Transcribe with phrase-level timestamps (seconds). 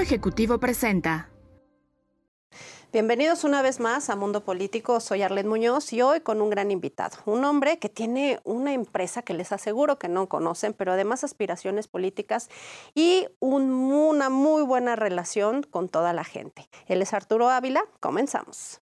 [0.00, 1.30] Ejecutivo presenta.
[2.92, 5.00] Bienvenidos una vez más a Mundo Político.
[5.00, 9.22] Soy Arlene Muñoz y hoy con un gran invitado, un hombre que tiene una empresa
[9.22, 12.50] que les aseguro que no conocen, pero además aspiraciones políticas
[12.94, 16.68] y una muy buena relación con toda la gente.
[16.86, 17.84] Él es Arturo Ávila.
[17.98, 18.83] Comenzamos.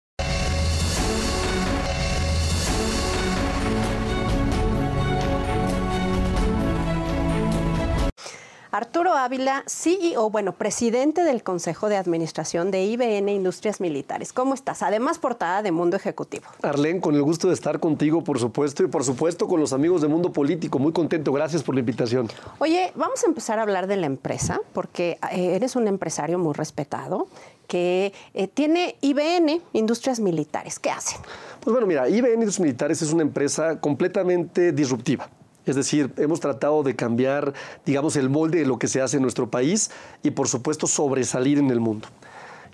[8.72, 14.32] Arturo Ávila, CEO, bueno, presidente del Consejo de Administración de IBN Industrias Militares.
[14.32, 14.82] ¿Cómo estás?
[14.82, 16.44] Además, portada de Mundo Ejecutivo.
[16.62, 20.02] Arlén, con el gusto de estar contigo, por supuesto, y por supuesto con los amigos
[20.02, 20.78] de Mundo Político.
[20.78, 22.28] Muy contento, gracias por la invitación.
[22.60, 26.54] Oye, vamos a empezar a hablar de la empresa, porque eh, eres un empresario muy
[26.54, 27.26] respetado
[27.66, 30.78] que eh, tiene IBN, Industrias Militares.
[30.78, 31.20] ¿Qué hacen?
[31.60, 35.28] Pues bueno, mira, IBN Industrias Militares es una empresa completamente disruptiva.
[35.66, 37.52] Es decir, hemos tratado de cambiar,
[37.84, 39.90] digamos, el molde de lo que se hace en nuestro país
[40.22, 42.08] y, por supuesto, sobresalir en el mundo.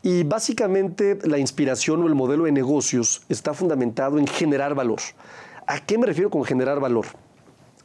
[0.03, 5.01] Y básicamente la inspiración o el modelo de negocios está fundamentado en generar valor.
[5.67, 7.07] ¿A qué me refiero con generar valor?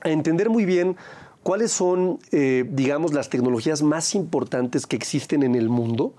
[0.02, 0.98] A entender muy bien
[1.42, 6.14] cuáles son, eh, digamos, las tecnologías más importantes que existen en el mundo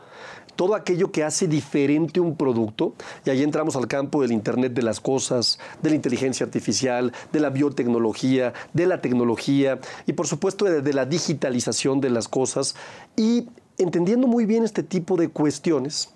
[0.56, 4.82] todo aquello que hace diferente un producto, y ahí entramos al campo del Internet de
[4.82, 10.64] las Cosas, de la inteligencia artificial, de la biotecnología, de la tecnología y por supuesto
[10.64, 12.74] de, la digitalización de las cosas.
[13.16, 16.10] Y entendiendo muy bien este tipo de cuestiones,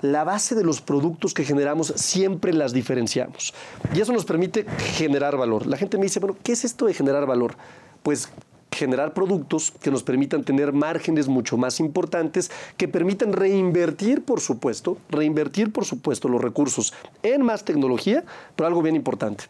[0.00, 3.54] la base de los productos que generamos siempre las diferenciamos.
[3.94, 5.66] Y eso nos permite generar valor.
[5.66, 7.56] La gente me dice, bueno, ¿qué es esto de generar valor?
[8.02, 8.28] Pues
[8.72, 14.98] generar productos que nos permitan tener márgenes mucho más importantes, que permitan reinvertir, por supuesto,
[15.08, 16.92] reinvertir, por supuesto, los recursos
[17.22, 18.24] en más tecnología,
[18.56, 19.44] pero algo bien importante,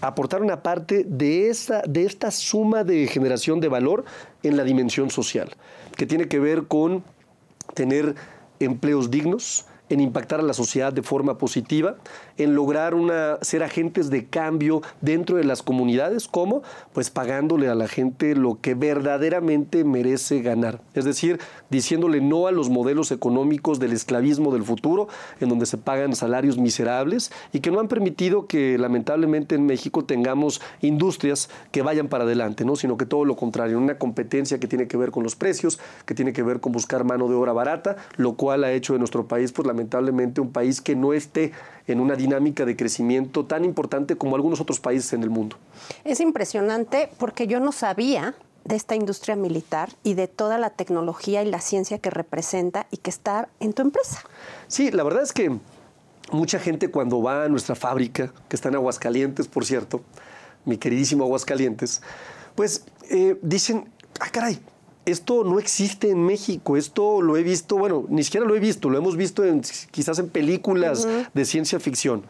[0.00, 4.04] aportar una parte de, esa, de esta suma de generación de valor
[4.42, 5.50] en la dimensión social,
[5.96, 7.02] que tiene que ver con
[7.74, 8.14] tener
[8.60, 11.96] empleos dignos, en impactar a la sociedad de forma positiva,
[12.36, 16.62] en lograr una, ser agentes de cambio dentro de las comunidades, ¿cómo?
[16.92, 20.80] Pues pagándole a la gente lo que verdaderamente merece ganar.
[20.94, 21.38] Es decir,
[21.70, 25.06] diciéndole no a los modelos económicos del esclavismo del futuro,
[25.40, 30.04] en donde se pagan salarios miserables y que no han permitido que lamentablemente en México
[30.04, 32.74] tengamos industrias que vayan para adelante, ¿no?
[32.74, 36.14] sino que todo lo contrario, una competencia que tiene que ver con los precios, que
[36.14, 39.28] tiene que ver con buscar mano de obra barata, lo cual ha hecho de nuestro
[39.28, 39.83] país pues, lamentablemente
[40.40, 41.52] un país que no esté
[41.86, 45.56] en una dinámica de crecimiento tan importante como algunos otros países en el mundo.
[46.04, 48.34] Es impresionante porque yo no sabía
[48.64, 52.96] de esta industria militar y de toda la tecnología y la ciencia que representa y
[52.96, 54.22] que está en tu empresa.
[54.68, 55.58] Sí, la verdad es que
[56.30, 60.02] mucha gente cuando va a nuestra fábrica, que está en Aguascalientes, por cierto,
[60.64, 62.00] mi queridísimo Aguascalientes,
[62.54, 63.90] pues eh, dicen,
[64.20, 64.58] ah, caray,
[65.06, 68.88] esto no existe en México, esto lo he visto, bueno, ni siquiera lo he visto,
[68.88, 72.22] lo hemos visto en, quizás en películas de ciencia ficción.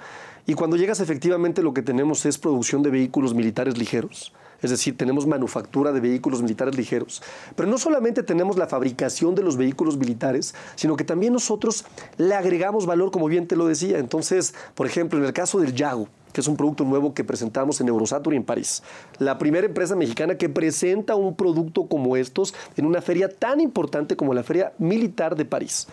[0.46, 4.32] Y cuando llegas efectivamente lo que tenemos es producción de vehículos militares ligeros.
[4.60, 7.22] Es decir, tenemos manufactura de vehículos militares ligeros.
[7.54, 11.84] Pero no solamente tenemos la fabricación de los vehículos militares, sino que también nosotros
[12.16, 13.98] le agregamos valor, como bien te lo decía.
[13.98, 17.80] Entonces, por ejemplo, en el caso del Yago, que es un producto nuevo que presentamos
[17.80, 18.82] en Eurosatur y en París.
[19.18, 24.16] La primera empresa mexicana que presenta un producto como estos en una feria tan importante
[24.16, 25.86] como la Feria Militar de París.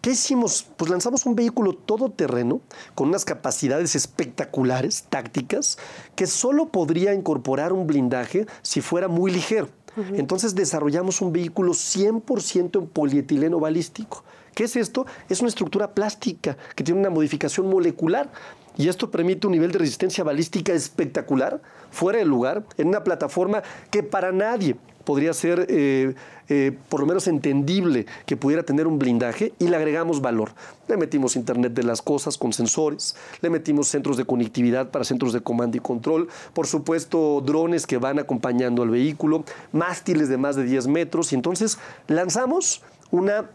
[0.00, 0.66] ¿Qué hicimos?
[0.76, 2.60] Pues lanzamos un vehículo todoterreno
[2.96, 5.78] con unas capacidades espectaculares, tácticas,
[6.16, 9.68] que solo podría incorporar un blindaje si fuera muy ligero.
[10.14, 14.24] Entonces desarrollamos un vehículo 100% en polietileno balístico.
[14.54, 15.06] ¿Qué es esto?
[15.28, 18.30] Es una estructura plástica que tiene una modificación molecular
[18.76, 21.60] y esto permite un nivel de resistencia balística espectacular,
[21.90, 26.14] fuera de lugar, en una plataforma que para nadie podría ser eh,
[26.48, 30.52] eh, por lo menos entendible que pudiera tener un blindaje y le agregamos valor.
[30.88, 35.32] Le metimos Internet de las Cosas con sensores, le metimos centros de conectividad para centros
[35.32, 40.56] de comando y control, por supuesto drones que van acompañando al vehículo, mástiles de más
[40.56, 43.46] de 10 metros y entonces lanzamos una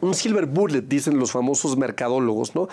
[0.00, 2.68] un silver bullet, dicen los famosos mercadólogos, ¿no?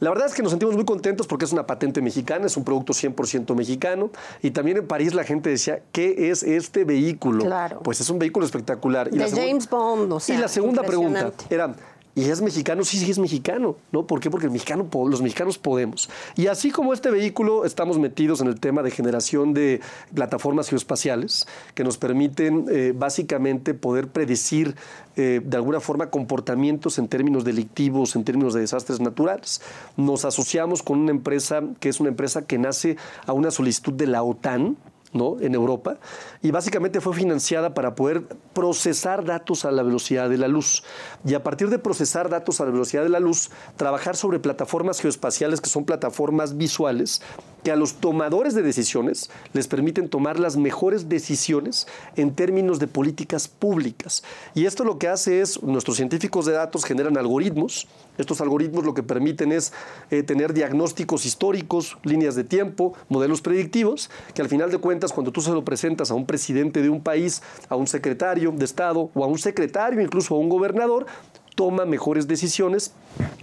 [0.00, 2.64] La verdad es que nos sentimos muy contentos porque es una patente mexicana, es un
[2.64, 4.10] producto 100% mexicano.
[4.42, 7.44] Y también en París la gente decía, ¿qué es este vehículo?
[7.44, 7.80] Claro.
[7.82, 9.10] Pues es un vehículo espectacular.
[9.10, 11.74] De James Bond, o sea, Y la segunda pregunta era,
[12.16, 12.84] ¿Y es mexicano?
[12.84, 13.76] Sí, sí, es mexicano.
[13.90, 14.06] ¿no?
[14.06, 14.30] ¿Por qué?
[14.30, 16.08] Porque mexicano, los mexicanos podemos.
[16.36, 19.80] Y así como este vehículo, estamos metidos en el tema de generación de
[20.14, 24.76] plataformas geoespaciales que nos permiten eh, básicamente poder predecir
[25.16, 29.60] eh, de alguna forma comportamientos en términos delictivos, en términos de desastres naturales.
[29.96, 32.96] Nos asociamos con una empresa que es una empresa que nace
[33.26, 34.76] a una solicitud de la OTAN,
[35.14, 35.40] ¿no?
[35.40, 35.96] en Europa,
[36.42, 40.84] y básicamente fue financiada para poder procesar datos a la velocidad de la luz.
[41.24, 45.00] Y a partir de procesar datos a la velocidad de la luz, trabajar sobre plataformas
[45.00, 47.22] geoespaciales que son plataformas visuales
[47.64, 52.86] que a los tomadores de decisiones les permiten tomar las mejores decisiones en términos de
[52.86, 54.22] políticas públicas.
[54.54, 57.88] Y esto lo que hace es, nuestros científicos de datos generan algoritmos,
[58.18, 59.72] estos algoritmos lo que permiten es
[60.10, 65.32] eh, tener diagnósticos históricos, líneas de tiempo, modelos predictivos, que al final de cuentas cuando
[65.32, 69.10] tú se lo presentas a un presidente de un país, a un secretario de Estado
[69.14, 71.06] o a un secretario, incluso a un gobernador,
[71.54, 72.92] toma mejores decisiones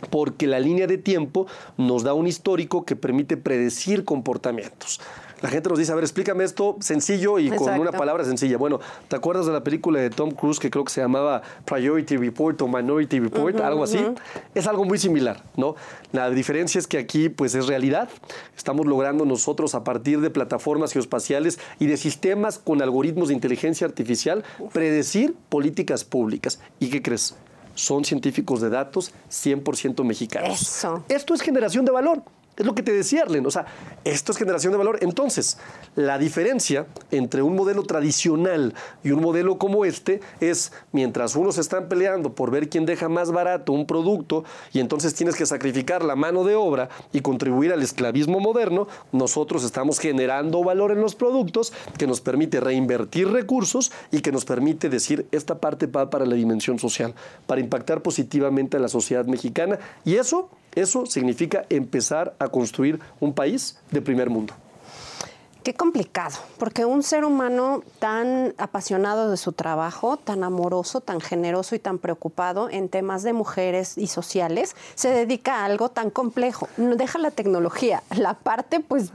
[0.10, 1.48] porque la línea de tiempo
[1.78, 5.00] nos da un histórico que permite predecir comportamientos.
[5.42, 8.58] La gente nos dice, a ver, explícame esto sencillo y con una palabra sencilla.
[8.58, 12.18] Bueno, ¿te acuerdas de la película de Tom Cruise que creo que se llamaba Priority
[12.18, 14.00] Report o Minority Report, algo así?
[14.54, 15.76] Es algo muy similar, ¿no?
[16.12, 18.08] La diferencia es que aquí pues es realidad.
[18.56, 23.88] Estamos logrando nosotros a partir de plataformas geoespaciales y de sistemas con algoritmos de inteligencia
[23.88, 26.60] artificial predecir políticas públicas.
[26.80, 27.36] ¿Y qué crees?
[27.82, 30.62] Son científicos de datos 100% mexicanos.
[30.62, 31.04] Eso.
[31.10, 32.24] Esto es generación de valor.
[32.58, 33.46] Es lo que te decía, Arlen.
[33.46, 33.66] O sea,
[34.04, 35.00] esto es generación de valor.
[35.02, 35.58] Entonces,
[35.96, 41.88] la diferencia entre un modelo tradicional y un modelo como este es, mientras unos están
[41.88, 44.44] peleando por ver quién deja más barato un producto
[44.74, 49.64] y entonces tienes que sacrificar la mano de obra y contribuir al esclavismo moderno, nosotros
[49.64, 54.90] estamos generando valor en los productos que nos permite reinvertir recursos y que nos permite
[54.90, 57.14] decir, esta parte va para la dimensión social,
[57.48, 59.80] para impactar positivamente a la sociedad mexicana.
[60.04, 64.54] Y eso eso significa empezar a construir un país de primer mundo.
[65.64, 71.76] Qué complicado, porque un ser humano tan apasionado de su trabajo, tan amoroso, tan generoso
[71.76, 76.68] y tan preocupado en temas de mujeres y sociales, se dedica a algo tan complejo.
[76.78, 79.12] No deja la tecnología, la parte pues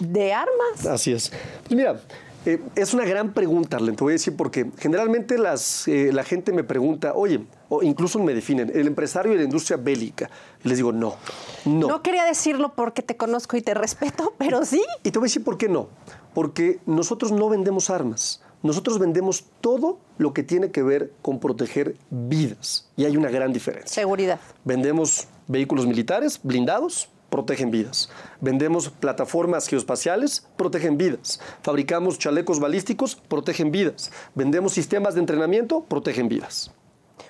[0.00, 0.84] de armas.
[0.84, 1.30] Así es.
[1.62, 2.00] Pues mira,
[2.46, 6.24] eh, es una gran pregunta, Arlen, te voy a decir, porque generalmente las, eh, la
[6.24, 10.30] gente me pregunta, oye, o incluso me definen, el empresario de la industria bélica.
[10.62, 11.16] Y les digo, no,
[11.64, 11.88] no.
[11.88, 14.82] No quería decirlo porque te conozco y te respeto, pero sí.
[15.02, 15.88] Y te voy a decir por qué no.
[16.34, 18.42] Porque nosotros no vendemos armas.
[18.62, 22.88] Nosotros vendemos todo lo que tiene que ver con proteger vidas.
[22.96, 24.02] Y hay una gran diferencia.
[24.02, 24.40] Seguridad.
[24.64, 28.08] Vendemos vehículos militares blindados, protegen vidas.
[28.40, 31.40] Vendemos plataformas geoespaciales, protegen vidas.
[31.62, 34.12] Fabricamos chalecos balísticos, protegen vidas.
[34.36, 36.70] Vendemos sistemas de entrenamiento, protegen vidas.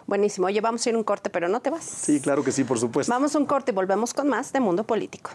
[0.07, 0.47] Buenísimo.
[0.49, 1.85] Oye, vamos a ir un corte, pero no te vas.
[1.85, 3.11] Sí, claro que sí, por supuesto.
[3.11, 5.31] Vamos a un corte y volvemos con más de Mundo Político.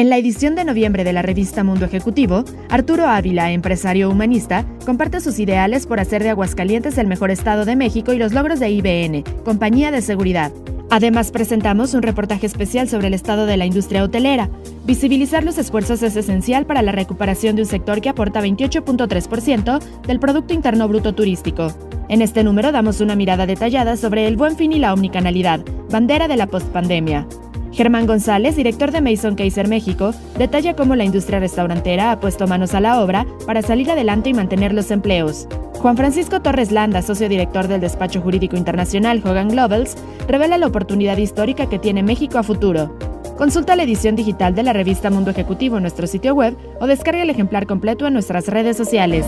[0.00, 5.20] En la edición de noviembre de la revista Mundo Ejecutivo, Arturo Ávila, empresario humanista, comparte
[5.20, 8.70] sus ideales por hacer de Aguascalientes el mejor estado de México y los logros de
[8.70, 10.52] IBN, compañía de seguridad.
[10.88, 14.48] Además, presentamos un reportaje especial sobre el estado de la industria hotelera.
[14.86, 20.18] Visibilizar los esfuerzos es esencial para la recuperación de un sector que aporta 28.3% del
[20.18, 21.74] Producto Interno Bruto Turístico.
[22.08, 25.60] En este número damos una mirada detallada sobre el buen fin y la omnicanalidad,
[25.90, 27.26] bandera de la postpandemia.
[27.72, 32.74] Germán González, director de Mason Kaiser México, detalla cómo la industria restaurantera ha puesto manos
[32.74, 35.46] a la obra para salir adelante y mantener los empleos.
[35.78, 39.96] Juan Francisco Torres Landa, socio director del despacho jurídico internacional Hogan Globals,
[40.28, 42.94] revela la oportunidad histórica que tiene México a futuro.
[43.38, 47.22] Consulta la edición digital de la revista Mundo Ejecutivo en nuestro sitio web o descarga
[47.22, 49.24] el ejemplar completo en nuestras redes sociales.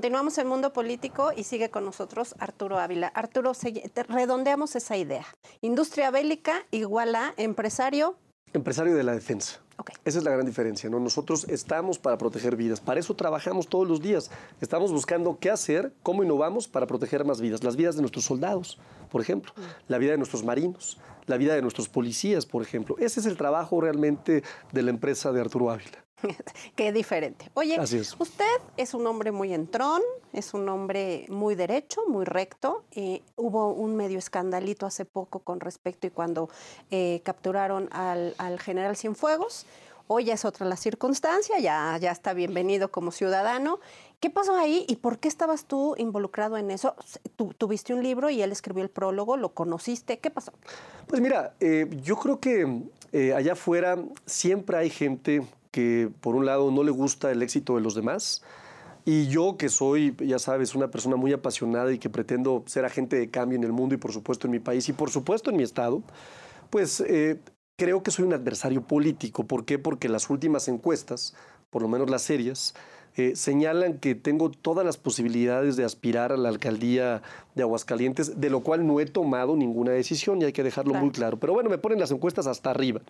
[0.00, 3.08] Continuamos en Mundo Político y sigue con nosotros Arturo Ávila.
[3.08, 3.52] Arturo,
[4.08, 5.26] redondeamos esa idea.
[5.60, 8.16] Industria bélica igual a empresario.
[8.54, 9.60] Empresario de la defensa.
[10.06, 11.00] Esa es la gran diferencia, ¿no?
[11.00, 14.30] Nosotros estamos para proteger vidas, para eso trabajamos todos los días.
[14.62, 17.62] Estamos buscando qué hacer, cómo innovamos para proteger más vidas.
[17.62, 18.78] Las vidas de nuestros soldados,
[19.10, 19.60] por ejemplo, mm.
[19.88, 20.96] la vida de nuestros marinos,
[21.30, 22.96] la vida de nuestros policías, por ejemplo.
[22.98, 26.04] Ese es el trabajo realmente de la empresa de Arturo Ávila.
[26.76, 27.50] Qué diferente.
[27.54, 28.44] Oye, usted
[28.76, 32.84] es un hombre muy entrón, es un hombre muy derecho, muy recto.
[32.92, 36.50] Eh, hubo un medio escandalito hace poco con respecto y cuando
[36.90, 39.66] eh, capturaron al, general Cienfuegos.
[40.12, 43.78] Hoy ya es otra la circunstancia, ya, ya está bienvenido como ciudadano.
[44.18, 46.96] ¿Qué pasó ahí y por qué estabas tú involucrado en eso?
[47.58, 50.18] Tuviste un libro y él escribió el prólogo, lo conociste.
[50.18, 50.52] ¿Qué pasó?
[51.06, 52.82] Pues mira, eh, yo creo que
[53.36, 57.80] allá afuera siempre hay gente que por un lado no le gusta el éxito de
[57.80, 58.42] los demás.
[59.04, 63.14] Y yo que soy, ya sabes, una persona muy apasionada y que pretendo ser agente
[63.14, 65.56] de cambio en el mundo y por supuesto en mi país y por supuesto en
[65.56, 66.02] mi estado,
[66.68, 67.38] pues eh,
[67.80, 69.44] creo que soy un adversario político.
[69.44, 69.78] ¿Por qué?
[69.78, 71.34] Porque las últimas encuestas,
[71.70, 72.74] por lo menos las serias,
[73.16, 77.22] eh, señalan que tengo todas las posibilidades de aspirar a la alcaldía
[77.54, 81.10] de Aguascalientes, de lo cual no he tomado ninguna decisión y hay que dejarlo muy
[81.10, 81.38] claro.
[81.38, 83.00] Pero bueno, me ponen las encuestas hasta arriba.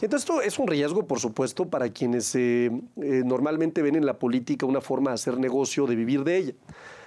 [0.00, 2.70] Y entonces esto es un riesgo, por supuesto, para quienes eh,
[3.02, 6.52] eh, normalmente ven en la política una forma de hacer negocio, de vivir de ella.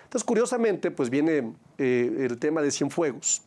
[0.03, 3.41] Entonces, curiosamente, pues viene el tema de Cienfuegos.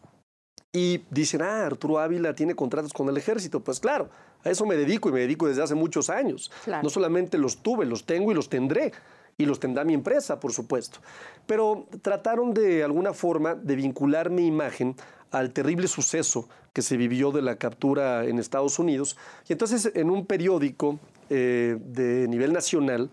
[0.73, 3.61] Y dicen, ah, Arturo Ávila tiene contratos con el ejército.
[3.61, 4.09] Pues claro,
[4.43, 6.50] a eso me dedico y me dedico desde hace muchos años.
[6.83, 8.93] No solamente los tuve, los tengo y los tendré.
[9.37, 10.99] Y los tendrá mi empresa, por supuesto.
[11.47, 14.95] Pero trataron de alguna forma de vincular mi imagen
[15.31, 19.17] al terrible suceso que se vivió de la captura en Estados Unidos.
[19.49, 20.99] Y entonces en un periódico
[21.29, 23.11] eh, de nivel nacional,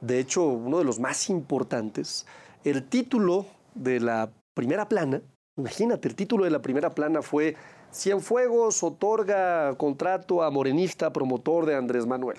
[0.00, 2.26] de hecho uno de los más importantes,
[2.64, 5.22] el título de la primera plana,
[5.58, 7.56] imagínate, el título de la primera plana fue
[7.92, 12.36] Cienfuegos otorga contrato a morenista promotor de Andrés Manuel.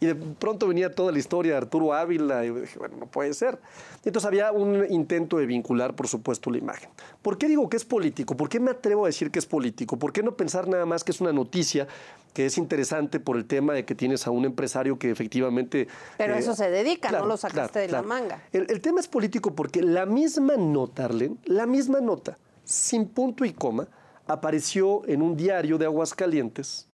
[0.00, 3.32] Y de pronto venía toda la historia de Arturo Ávila y dije, bueno, no puede
[3.32, 3.58] ser.
[4.04, 6.90] Entonces había un intento de vincular, por supuesto, la imagen.
[7.22, 8.36] ¿Por qué digo que es político?
[8.36, 9.98] ¿Por qué me atrevo a decir que es político?
[9.98, 11.86] ¿Por qué no pensar nada más que es una noticia
[12.34, 15.86] que es interesante por el tema de que tienes a un empresario que efectivamente...
[16.18, 18.42] Pero eh, eso se dedica, no lo sacaste de la manga.
[18.52, 23.44] El, el, tema es político porque la misma nota, Arlen, la misma nota, sin punto
[23.44, 23.86] y coma,
[24.32, 26.88] apareció en un diario de Aguascalientes,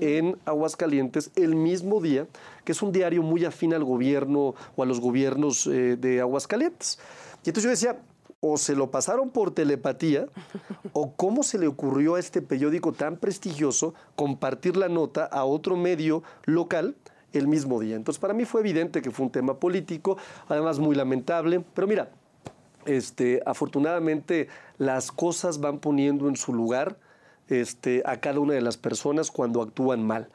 [0.00, 2.26] en Aguascalientes, el mismo día,
[2.64, 6.98] que es un diario muy afín al gobierno o a los gobiernos eh, de Aguascalientes.
[7.44, 8.02] Y entonces yo decía,
[8.40, 10.26] o se lo pasaron por telepatía,
[10.92, 15.76] o cómo se le ocurrió a este periódico tan prestigioso compartir la nota a otro
[15.76, 16.96] medio local
[17.32, 17.94] el mismo día.
[17.94, 20.16] Entonces para mí fue evidente que fue un tema político,
[20.48, 22.10] además muy lamentable, pero mira,
[22.86, 26.98] este, afortunadamente las cosas van poniendo en su lugar
[27.48, 30.28] este, a cada una de las personas cuando actúan mal.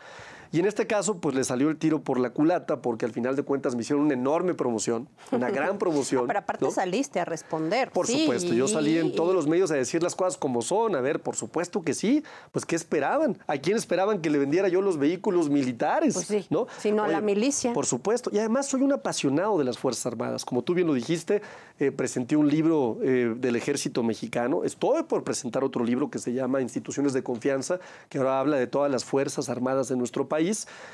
[0.51, 3.36] Y en este caso, pues le salió el tiro por la culata, porque al final
[3.36, 6.25] de cuentas me hicieron una enorme promoción, una gran promoción.
[6.27, 7.91] Pero aparte saliste a responder.
[7.91, 10.96] Por supuesto, yo salí en todos los medios a decir las cosas como son.
[10.96, 12.24] A ver, por supuesto que sí.
[12.51, 13.38] Pues, ¿qué esperaban?
[13.48, 16.13] ¿A quién esperaban que le vendiera yo los vehículos militares?
[16.15, 16.68] Pues sí, ¿no?
[16.79, 17.74] Sino a la milicia.
[17.74, 18.29] Por supuesto.
[18.34, 20.46] Y además soy un apasionado de las Fuerzas Armadas.
[20.46, 21.41] Como tú bien lo dijiste,
[21.79, 24.63] eh, presenté un libro eh, del ejército mexicano.
[24.63, 27.79] Estoy por presentar otro libro que se llama Instituciones de Confianza,
[28.10, 30.27] que ahora habla de todas las Fuerzas Armadas de nuestro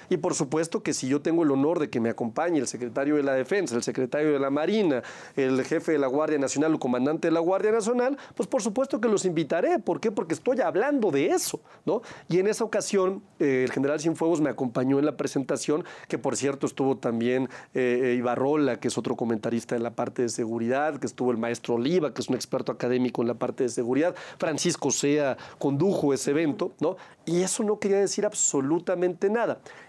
[0.09, 3.15] y por supuesto que si yo tengo el honor de que me acompañe el secretario
[3.15, 5.03] de la Defensa, el secretario de la Marina,
[5.35, 8.99] el jefe de la Guardia Nacional o comandante de la Guardia Nacional, pues por supuesto
[8.99, 9.79] que los invitaré.
[9.79, 10.11] ¿Por qué?
[10.11, 12.01] Porque estoy hablando de eso, ¿no?
[12.29, 16.35] Y en esa ocasión eh, el general Cienfuegos me acompañó en la presentación, que por
[16.35, 21.07] cierto estuvo también eh, Ibarrola, que es otro comentarista en la parte de seguridad, que
[21.07, 24.91] estuvo el maestro Oliva, que es un experto académico en la parte de seguridad, Francisco
[24.91, 26.97] Sea condujo ese evento, ¿no?
[27.25, 29.34] Y eso no quería decir absolutamente nada.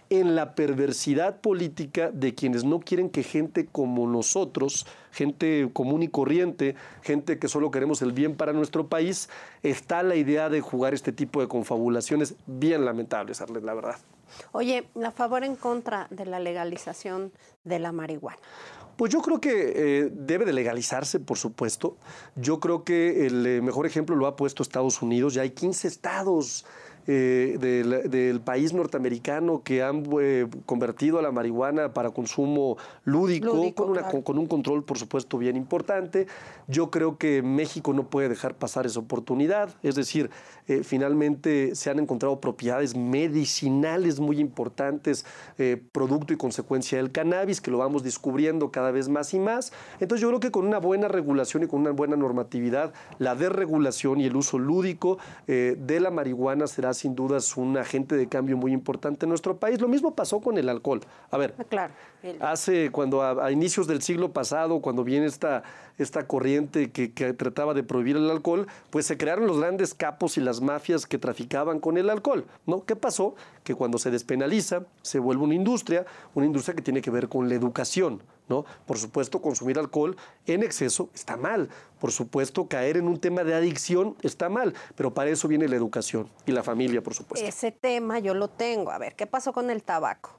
[0.09, 6.09] En la perversidad política de quienes no quieren que gente como nosotros, gente común y
[6.09, 9.29] corriente, gente que solo queremos el bien para nuestro país,
[9.63, 13.97] está la idea de jugar este tipo de confabulaciones bien lamentables, Arlet, la verdad.
[14.53, 17.33] Oye, ¿a favor en contra de la legalización
[17.65, 18.39] de la marihuana?
[18.97, 21.97] Pues yo creo que eh, debe de legalizarse, por supuesto.
[22.35, 25.35] Yo creo que el eh, mejor ejemplo lo ha puesto Estados Unidos.
[25.35, 26.65] Ya hay 15 estados
[27.09, 34.39] eh, del, país norteamericano que han eh, convertido a la marihuana para consumo lúdico, con,
[34.39, 36.27] un control, por supuesto, bien importante.
[36.69, 39.71] Yo creo que México no puede dejar pasar esa oportunidad.
[39.83, 40.31] Es decir,
[40.69, 45.25] eh, finalmente se han encontrado propiedades medicinales muy importantes,
[45.93, 49.73] producto y consecuencia del cannabis, que lo vamos descubriendo cada vez más y más.
[50.01, 54.21] Entonces yo creo que con una buena regulación y con una buena normatividad, la desregulación
[54.21, 58.73] y el uso lúdico de la marihuana será sin dudas un agente de cambio muy
[58.73, 59.81] importante en nuestro país.
[59.81, 61.01] Lo mismo pasó con el alcohol.
[61.31, 61.91] A ver, ah,
[62.41, 65.63] hace cuando a, inicios del siglo pasado, cuando viene esta,
[65.99, 70.41] esta corriente que, trataba de prohibir el alcohol, pues se crearon los grandes capos y
[70.41, 72.45] las mafias que traficaban con el alcohol.
[72.67, 72.85] ¿no?
[72.85, 73.35] ¿Qué pasó?
[73.65, 77.49] Que cuando se despenaliza, se vuelve una industria, una industria que tiene que ver con
[77.49, 78.23] la educación.
[78.49, 78.65] ¿No?
[78.87, 81.69] Por supuesto, consumir alcohol en exceso está mal.
[82.01, 85.77] Por supuesto, caer en un tema de adicción está mal, pero para eso viene la
[85.77, 87.47] educación y la familia, por supuesto.
[87.47, 88.91] Ese tema yo lo tengo.
[88.91, 90.31] A ver, ¿qué pasó con el tabaco?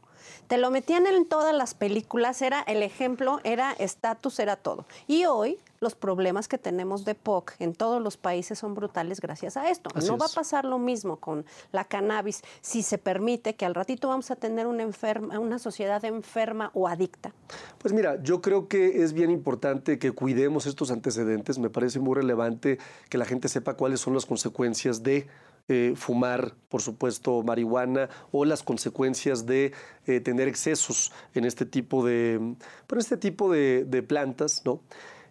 [0.47, 4.85] Te lo metían en todas las películas, era el ejemplo, era estatus, era todo.
[5.07, 9.57] Y hoy los problemas que tenemos de POC en todos los países son brutales gracias
[9.57, 9.89] a esto.
[10.05, 14.07] no va a pasar lo mismo con la cannabis si se permite que al ratito
[14.07, 17.33] vamos a tener una, enferma, una sociedad enferma o adicta.
[17.77, 21.59] Pues mira, yo creo que es bien importante que cuidemos estos antecedentes.
[21.59, 22.79] Me parece muy relevante
[23.09, 25.27] que la gente sepa cuáles son las consecuencias de
[25.69, 29.73] eh, fumar, por supuesto, marihuana o las consecuencias de
[30.05, 32.55] eh, tener excesos en este tipo de,
[32.97, 34.79] este tipo de, plantas, ¿no?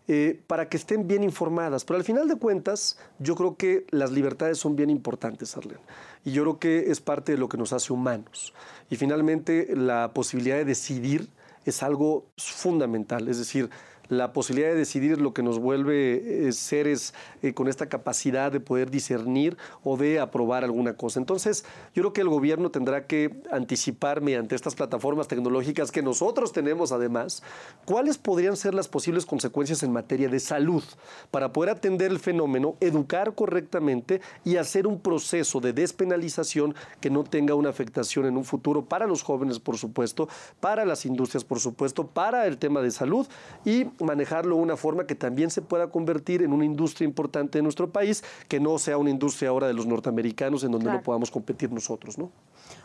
[0.08, 1.84] Eh, para que estén bien informadas.
[1.84, 5.78] Pero al final de cuentas, yo creo que las libertades son bien importantes, Arlen.
[6.24, 8.54] Y yo creo que es parte de lo que nos hace humanos.
[8.88, 11.28] Y finalmente, la posibilidad de decidir
[11.64, 13.26] es algo fundamental.
[13.26, 13.68] Es decir,
[14.08, 18.60] la posibilidad de decidir lo que nos vuelve eh, seres eh, con esta capacidad de
[18.60, 21.20] poder discernir o de aprobar alguna cosa.
[21.20, 26.52] Entonces, yo creo que el gobierno tendrá que anticipar mediante estas plataformas tecnológicas que nosotros
[26.52, 27.42] tenemos además,
[27.84, 30.82] cuáles podrían ser las posibles consecuencias en materia de salud
[31.30, 37.24] para poder atender el fenómeno, educar correctamente y hacer un proceso de despenalización que no
[37.24, 40.28] tenga una afectación en un futuro para los jóvenes, por supuesto,
[40.60, 43.26] para las industrias, por supuesto, para el tema de salud
[43.64, 47.62] y manejarlo de una forma que también se pueda convertir en una industria importante de
[47.62, 51.30] nuestro país, que no sea una industria ahora de los norteamericanos en donde no podamos
[51.30, 52.30] competir nosotros, ¿no?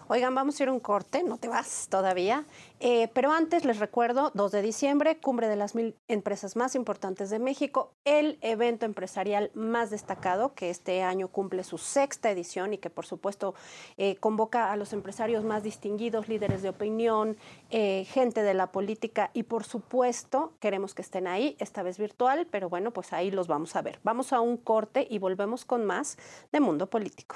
[0.08, 2.46] Oigan, vamos a ir a un corte, no te vas todavía.
[2.82, 7.30] Eh, pero antes les recuerdo, 2 de diciembre, cumbre de las mil empresas más importantes
[7.30, 12.80] de México, el evento empresarial más destacado que este año cumple su sexta edición y
[12.80, 13.54] que por supuesto
[13.98, 17.38] eh, convoca a los empresarios más distinguidos, líderes de opinión,
[17.70, 22.48] eh, gente de la política y por supuesto queremos que estén ahí, esta vez virtual,
[22.50, 24.00] pero bueno, pues ahí los vamos a ver.
[24.04, 26.18] Vamos a un corte y volvemos con más
[26.52, 27.36] de Mundo Político.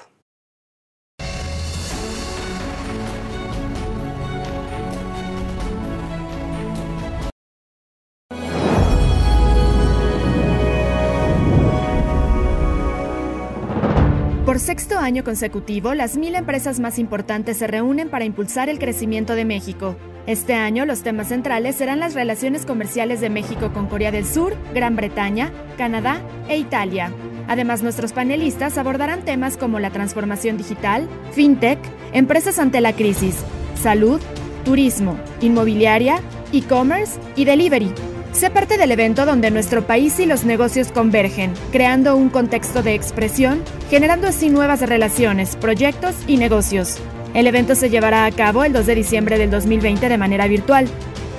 [14.56, 19.34] Por sexto año consecutivo, las mil empresas más importantes se reúnen para impulsar el crecimiento
[19.34, 19.96] de México.
[20.26, 24.56] Este año los temas centrales serán las relaciones comerciales de México con Corea del Sur,
[24.72, 27.12] Gran Bretaña, Canadá e Italia.
[27.48, 31.78] Además, nuestros panelistas abordarán temas como la transformación digital, fintech,
[32.14, 33.36] empresas ante la crisis,
[33.74, 34.22] salud,
[34.64, 36.22] turismo, inmobiliaria,
[36.54, 37.92] e-commerce y delivery.
[38.36, 42.92] Sé parte del evento donde nuestro país y los negocios convergen, creando un contexto de
[42.92, 46.98] expresión, generando así nuevas relaciones, proyectos y negocios.
[47.32, 50.86] El evento se llevará a cabo el 2 de diciembre del 2020 de manera virtual.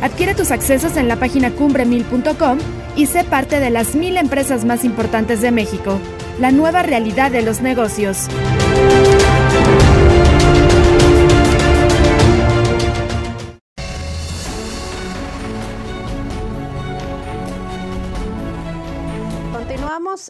[0.02, 2.58] Adquiere tus accesos en la página cumbre1000.com
[2.96, 6.00] y sé parte de las mil empresas más importantes de México.
[6.40, 8.28] La nueva realidad de los negocios.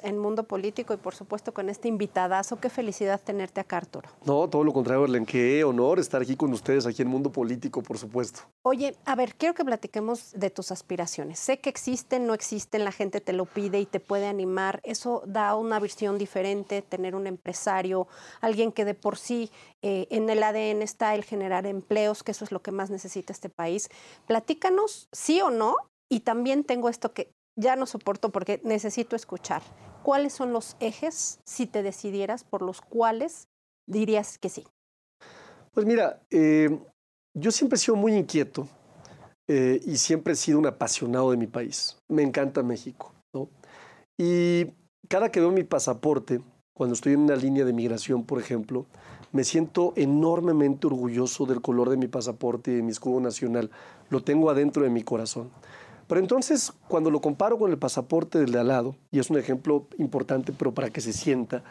[0.03, 2.59] En Mundo Político y por supuesto con este invitadazo.
[2.59, 4.09] Qué felicidad tenerte acá, Arturo.
[4.25, 5.25] No, todo lo contrario, Arlen.
[5.25, 8.41] Qué honor estar aquí con ustedes, aquí en Mundo Político, por supuesto.
[8.63, 11.39] Oye, a ver, quiero que platiquemos de tus aspiraciones.
[11.39, 14.81] Sé que existen, no existen, la gente te lo pide y te puede animar.
[14.83, 18.07] Eso da una visión diferente, tener un empresario,
[18.41, 22.43] alguien que de por sí eh, en el ADN está el generar empleos, que eso
[22.43, 23.89] es lo que más necesita este país.
[24.25, 25.75] Platícanos, sí o no,
[26.09, 29.61] y también tengo esto que ya no soporto porque necesito escuchar.
[30.03, 33.49] ¿Cuáles son los ejes, si te decidieras, por los cuales
[33.85, 34.63] dirías que sí?
[35.73, 36.79] Pues mira, eh,
[37.33, 38.69] yo siempre he sido muy inquieto
[39.47, 41.97] eh, y siempre he sido un apasionado de mi país.
[42.07, 43.13] Me encanta México.
[44.17, 44.67] Y
[45.07, 46.41] cada que veo mi pasaporte,
[46.73, 48.87] cuando estoy en una línea de migración, por ejemplo,
[49.31, 53.69] me siento enormemente orgulloso del color de mi pasaporte y de mi escudo nacional.
[54.09, 55.51] Lo tengo adentro de mi corazón.
[56.07, 59.37] Pero entonces, cuando lo comparo con el pasaporte del de al lado, y es un
[59.37, 61.63] ejemplo importante, pero para que se sienta,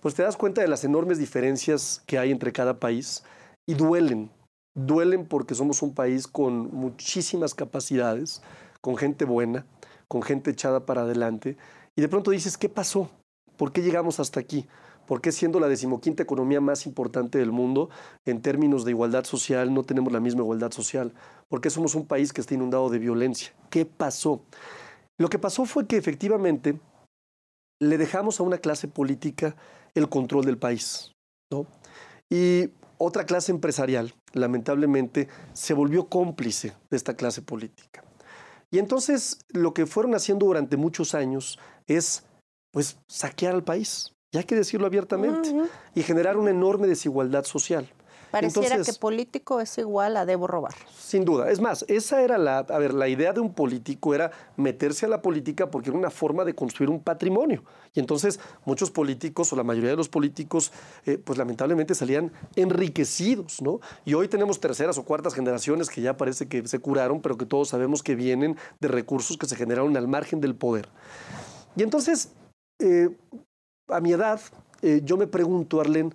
[0.00, 3.22] pues te das cuenta de las enormes diferencias que hay entre cada país
[3.64, 4.30] y duelen.
[4.74, 8.42] Duelen porque somos un país con muchísimas capacidades,
[8.80, 9.64] con gente buena,
[10.08, 11.56] con gente echada para adelante,
[11.96, 13.08] y de pronto dices, ¿qué pasó?
[13.56, 14.66] ¿Por qué llegamos hasta aquí?
[15.06, 17.90] ¿Por qué siendo la decimoquinta economía más importante del mundo,
[18.24, 21.14] en términos de igualdad social, no tenemos la misma igualdad social?
[21.48, 23.52] ¿Por qué somos un país que está inundado de violencia?
[23.70, 24.42] ¿Qué pasó?
[25.18, 26.78] Lo que pasó fue que efectivamente
[27.80, 29.56] le dejamos a una clase política
[29.94, 31.12] el control del país.
[32.30, 38.02] Y otra clase empresarial, lamentablemente, se volvió cómplice de esta clase política.
[38.70, 42.24] Y entonces lo que fueron haciendo durante muchos años es
[42.72, 45.54] pues saquear al país, y hay que decirlo abiertamente,
[45.94, 47.88] y generar una enorme desigualdad social.
[48.30, 50.74] Pareciera que político es igual a debo robar.
[50.98, 51.50] Sin duda.
[51.50, 55.08] Es más, esa era la, a ver, la idea de un político era meterse a
[55.08, 57.64] la política porque era una forma de construir un patrimonio.
[57.94, 60.72] Y entonces muchos políticos, o la mayoría de los políticos,
[61.06, 63.80] eh, pues lamentablemente salían enriquecidos, ¿no?
[64.04, 67.46] Y hoy tenemos terceras o cuartas generaciones que ya parece que se curaron, pero que
[67.46, 70.88] todos sabemos que vienen de recursos que se generaron al margen del poder.
[71.76, 72.32] Y entonces,
[72.80, 73.10] eh,
[73.88, 74.40] a mi edad,
[74.82, 76.14] eh, yo me pregunto, Arlen,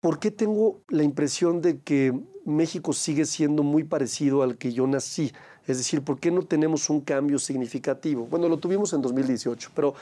[0.00, 4.86] ¿por qué tengo la impresión de que México sigue siendo muy parecido al que yo
[4.86, 5.32] nací?
[5.66, 8.26] Es decir, ¿por qué no tenemos un cambio significativo?
[8.26, 9.94] Bueno, lo tuvimos en 2018, pero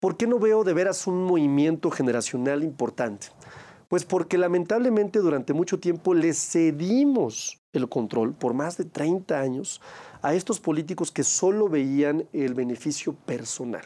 [0.00, 3.28] ¿por qué no veo de veras un movimiento generacional importante?
[3.88, 9.80] Pues porque lamentablemente durante mucho tiempo le cedimos el control por más de 30 años
[10.22, 13.84] a estos políticos que solo veían el beneficio personal.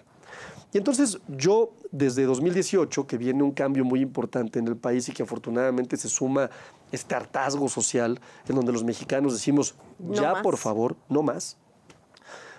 [0.73, 5.13] Y entonces yo, desde 2018, que viene un cambio muy importante en el país y
[5.13, 6.51] que afortunadamente se suma
[6.93, 9.75] este hartazgo social en donde los mexicanos decimos,
[10.11, 11.57] ya por favor, no más.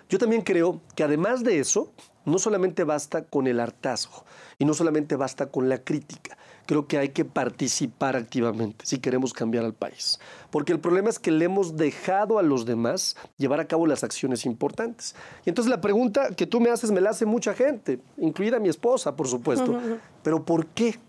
[0.09, 1.93] Yo también creo que además de eso,
[2.25, 4.25] no solamente basta con el hartazgo
[4.57, 6.37] y no solamente basta con la crítica,
[6.69, 10.19] creo que hay que participar activamente si queremos cambiar al país.
[10.51, 14.03] Porque el problema es que le hemos dejado a los demás llevar a cabo las
[14.03, 15.15] acciones importantes.
[15.47, 18.69] Y entonces la pregunta que tú me haces me la hace mucha gente, incluida mi
[18.69, 19.81] esposa, por supuesto.
[20.21, 20.99] Pero ¿por qué?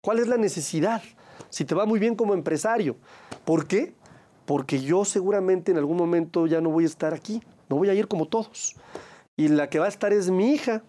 [0.00, 1.02] ¿Cuál es la necesidad?
[1.48, 2.94] Si te va muy bien como empresario.
[3.44, 3.94] ¿Por qué?
[4.46, 7.94] Porque yo seguramente en algún momento ya no voy a estar aquí, no voy a
[7.94, 8.76] ir como todos.
[9.36, 10.84] Y la que va a estar es mi hija.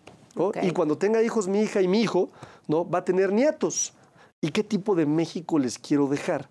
[0.61, 2.29] Y cuando tenga hijos mi hija y mi hijo,
[2.67, 2.87] ¿no?
[2.87, 3.95] va a tener nietos
[4.41, 6.49] y qué tipo de México les quiero dejar.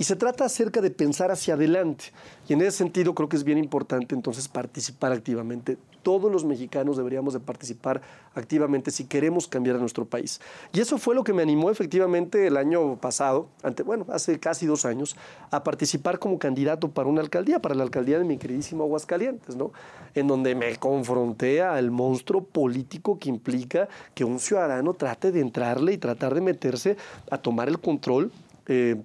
[0.00, 2.06] Y se trata acerca de pensar hacia adelante.
[2.48, 5.76] Y en ese sentido creo que es bien importante entonces participar activamente.
[6.02, 8.00] Todos los mexicanos deberíamos de participar
[8.34, 10.40] activamente si queremos cambiar a nuestro país.
[10.72, 13.48] Y eso fue lo que me animó efectivamente el año pasado,
[13.84, 15.16] bueno, hace casi dos años,
[15.50, 19.70] a participar como candidato para una alcaldía, para la alcaldía de mi queridísimo Aguascalientes, ¿no?
[20.14, 25.92] En donde me confronté al monstruo político que implica que un ciudadano trate de entrarle
[25.92, 26.96] y tratar de meterse
[27.30, 28.32] a tomar el control.
[28.66, 28.96] Eh,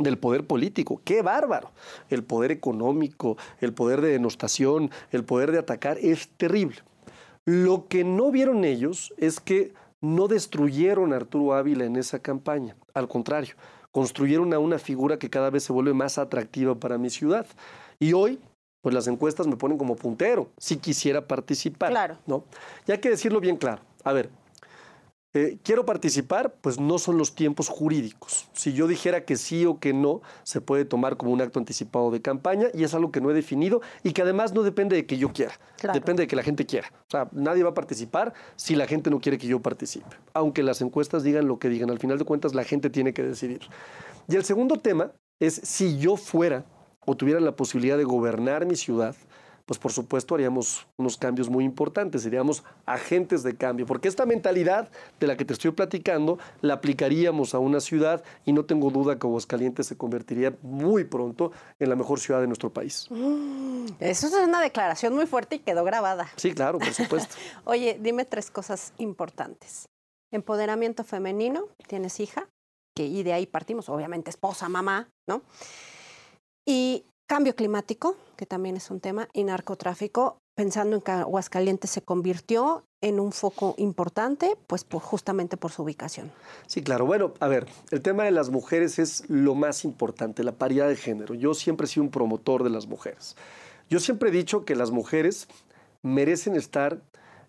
[0.00, 1.00] del poder político.
[1.04, 1.72] ¡Qué bárbaro!
[2.10, 6.76] El poder económico, el poder de denostación, el poder de atacar es terrible.
[7.44, 12.76] Lo que no vieron ellos es que no destruyeron a Arturo Ávila en esa campaña.
[12.94, 13.54] Al contrario,
[13.90, 17.46] construyeron a una figura que cada vez se vuelve más atractiva para mi ciudad.
[17.98, 18.38] Y hoy,
[18.82, 21.90] pues las encuestas me ponen como puntero, si quisiera participar.
[21.90, 22.18] Claro.
[22.26, 22.44] ¿no?
[22.86, 23.82] Y hay que decirlo bien claro.
[24.04, 24.30] A ver,
[25.34, 28.48] eh, quiero participar, pues no son los tiempos jurídicos.
[28.54, 32.10] Si yo dijera que sí o que no, se puede tomar como un acto anticipado
[32.10, 35.04] de campaña y es algo que no he definido y que además no depende de
[35.04, 35.52] que yo quiera,
[35.92, 36.88] depende de que la gente quiera.
[37.08, 40.62] O sea, nadie va a participar si la gente no quiere que yo participe, aunque
[40.62, 41.90] las encuestas digan lo que digan.
[41.90, 43.60] Al final de cuentas, la gente tiene que decidir.
[44.28, 46.64] Y el segundo tema es si yo fuera
[47.04, 49.14] o tuviera la posibilidad de gobernar mi ciudad,
[49.68, 54.88] pues por supuesto haríamos unos cambios muy importantes, seríamos agentes de cambio, porque esta mentalidad
[55.20, 59.18] de la que te estoy platicando la aplicaríamos a una ciudad y no tengo duda
[59.18, 63.08] que Aguascalientes se convertiría muy pronto en la mejor ciudad de nuestro país.
[64.00, 66.30] Eso es una declaración muy fuerte y quedó grabada.
[66.36, 67.36] Sí, claro, por supuesto.
[67.64, 69.90] Oye, dime tres cosas importantes.
[70.32, 72.48] Empoderamiento femenino, tienes hija,
[72.96, 75.42] que, y de ahí partimos, obviamente esposa, mamá, ¿no?
[76.66, 82.00] Y Cambio climático, que también es un tema, y narcotráfico, pensando en que Aguascalientes se
[82.00, 86.32] convirtió en un foco importante, pues justamente por su ubicación.
[86.66, 87.04] Sí, claro.
[87.04, 90.96] Bueno, a ver, el tema de las mujeres es lo más importante, la paridad de
[90.96, 91.34] género.
[91.34, 93.36] Yo siempre he sido un promotor de las mujeres.
[93.90, 95.48] Yo siempre he dicho que las mujeres
[96.02, 97.02] merecen estar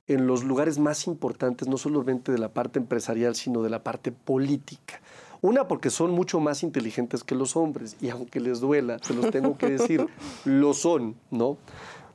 [0.07, 4.11] en los lugares más importantes, no solamente de la parte empresarial, sino de la parte
[4.11, 4.99] política.
[5.41, 9.31] Una, porque son mucho más inteligentes que los hombres, y aunque les duela, se los
[9.31, 10.07] tengo que decir,
[10.45, 11.57] lo son, ¿no?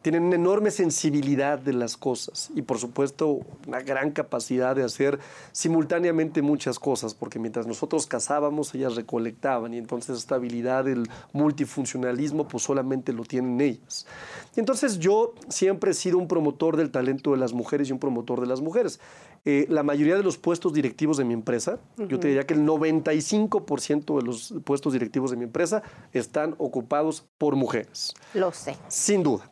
[0.04, 5.18] Tienen una enorme sensibilidad de las cosas y por supuesto una gran capacidad de hacer
[5.52, 12.46] simultáneamente muchas cosas, porque mientras nosotros cazábamos, ellas recolectaban y entonces esta habilidad del multifuncionalismo
[12.46, 14.06] pues solamente lo tienen ellas.
[14.54, 17.98] Y entonces yo siempre he sido un promotor del talento de las mujeres y un
[17.98, 19.00] promotor de las mujeres.
[19.46, 22.66] Eh, la mayoría de los puestos directivos de mi empresa, yo te diría que el
[22.66, 28.12] 95% de los puestos directivos de mi empresa están ocupados por mujeres.
[28.34, 28.76] Lo sé.
[28.88, 29.50] Sin duda.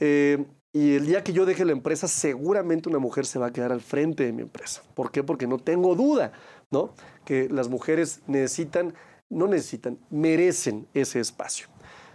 [0.00, 3.52] Eh, y el día que yo deje la empresa, seguramente una mujer se va a
[3.52, 4.82] quedar al frente de mi empresa.
[4.94, 5.22] ¿Por qué?
[5.22, 6.32] Porque no tengo duda,
[6.70, 6.94] ¿no?
[7.24, 8.94] Que las mujeres necesitan,
[9.30, 11.68] no necesitan, merecen ese espacio.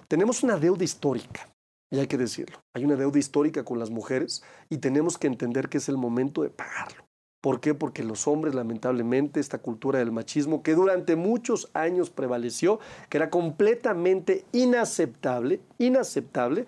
[0.08, 1.50] Tenemos una deuda histórica,
[1.94, 2.58] y hay que decirlo.
[2.74, 6.42] Hay una deuda histórica con las mujeres y tenemos que entender que es el momento
[6.42, 7.06] de pagarlo.
[7.40, 7.76] ¿Por qué?
[7.76, 13.30] Porque los hombres, lamentablemente, esta cultura del machismo que durante muchos años prevaleció, que era
[13.30, 16.66] completamente inaceptable, inaceptable,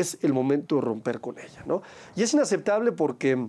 [0.00, 1.62] es el momento de romper con ella.
[1.66, 1.82] ¿no?
[2.16, 3.48] Y es inaceptable porque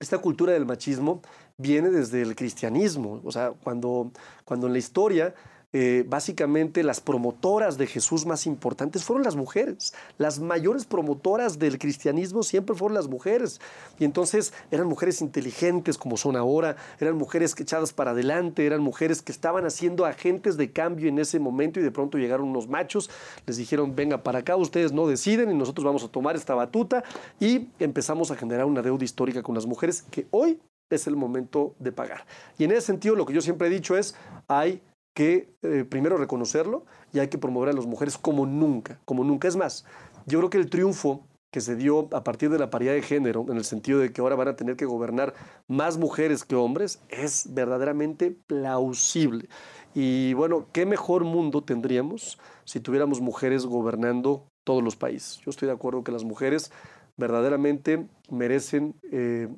[0.00, 1.20] esta cultura del machismo
[1.58, 3.20] viene desde el cristianismo.
[3.24, 4.10] O sea, cuando,
[4.44, 5.34] cuando en la historia
[5.72, 9.94] eh, básicamente las promotoras de Jesús más importantes fueron las mujeres.
[10.18, 13.60] Las mayores promotoras del cristianismo siempre fueron las mujeres.
[13.98, 18.80] Y entonces eran mujeres inteligentes como son ahora, eran mujeres que echadas para adelante, eran
[18.80, 22.68] mujeres que estaban haciendo agentes de cambio en ese momento y de pronto llegaron unos
[22.68, 23.08] machos,
[23.46, 27.04] les dijeron, venga para acá, ustedes no deciden y nosotros vamos a tomar esta batuta
[27.38, 30.58] y empezamos a generar una deuda histórica con las mujeres que hoy
[30.90, 32.26] es el momento de pagar.
[32.58, 34.16] Y en ese sentido lo que yo siempre he dicho es,
[34.48, 34.82] hay
[35.14, 39.48] que eh, primero reconocerlo y hay que promover a las mujeres como nunca, como nunca.
[39.48, 39.84] Es más,
[40.26, 43.44] yo creo que el triunfo que se dio a partir de la paridad de género,
[43.48, 45.34] en el sentido de que ahora van a tener que gobernar
[45.66, 49.48] más mujeres que hombres, es verdaderamente plausible.
[49.92, 55.40] Y bueno, ¿qué mejor mundo tendríamos si tuviéramos mujeres gobernando todos los países?
[55.44, 56.70] Yo estoy de acuerdo que las mujeres
[57.16, 59.48] verdaderamente merecen eh,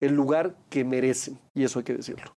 [0.00, 2.36] el lugar que merecen, y eso hay que decirlo.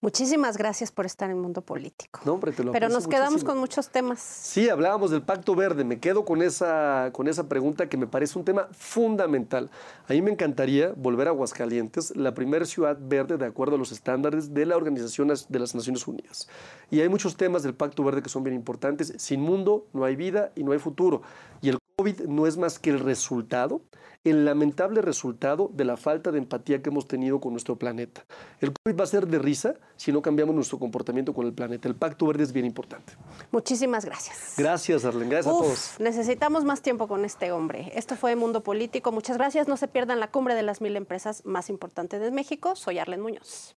[0.00, 2.20] Muchísimas gracias por estar en el mundo político.
[2.24, 3.52] No, hombre, te lo Pero nos quedamos muchísimo.
[3.52, 4.20] con muchos temas.
[4.20, 5.84] Sí, hablábamos del Pacto Verde.
[5.84, 9.70] Me quedo con esa, con esa pregunta que me parece un tema fundamental.
[10.08, 13.92] A mí me encantaría volver a Aguascalientes, la primera ciudad verde de acuerdo a los
[13.92, 16.48] estándares de la Organización de las Naciones Unidas.
[16.90, 19.12] Y hay muchos temas del Pacto Verde que son bien importantes.
[19.16, 21.22] Sin mundo no hay vida y no hay futuro.
[21.62, 23.82] Y el COVID no es más que el resultado,
[24.24, 28.24] el lamentable resultado de la falta de empatía que hemos tenido con nuestro planeta.
[28.60, 31.86] El COVID va a ser de risa si no cambiamos nuestro comportamiento con el planeta.
[31.86, 33.12] El Pacto Verde es bien importante.
[33.52, 34.54] Muchísimas gracias.
[34.56, 35.28] Gracias, Arlen.
[35.28, 35.94] Gracias Uf, a todos.
[36.00, 37.92] Necesitamos más tiempo con este hombre.
[37.94, 39.12] Esto fue Mundo Político.
[39.12, 39.68] Muchas gracias.
[39.68, 42.74] No se pierdan la cumbre de las mil empresas más importantes de México.
[42.74, 43.76] Soy Arlen Muñoz.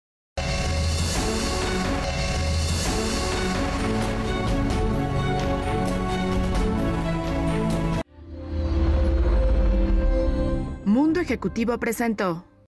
[10.98, 12.44] Mundo Ejecutivo presentó